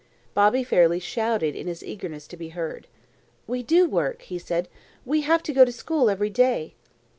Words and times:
Bobby 0.33 0.63
fairly 0.63 0.99
shouted 0.99 1.55
in 1.55 1.67
his 1.67 1.83
eagerness 1.83 2.25
to 2.29 2.35
be 2.35 2.49
heard. 2.57 2.87
"We 3.45 3.61
do 3.61 3.87
work," 3.87 4.23
he 4.23 4.39
said. 4.39 4.67
"We 5.05 5.21
have 5.21 5.43
to 5.43 5.53
go 5.53 5.63
to 5.63 5.71
school 5.71 6.09
every 6.09 6.31
day." 6.31 6.73